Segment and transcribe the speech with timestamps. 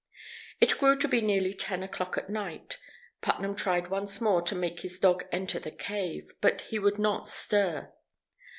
[0.59, 2.79] It grew to be nearly ten o'clock at night.
[3.21, 7.27] Putnam tried once more to make his dog enter the cave, but he would not
[7.27, 7.93] stir.